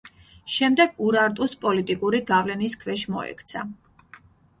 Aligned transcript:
შემდეგ 0.51 0.95
ურარტუს 1.07 1.53
პოლიტიკური 1.65 2.21
გავლენის 2.31 2.77
ქვეშ 2.85 3.05
მოექცა. 3.17 3.63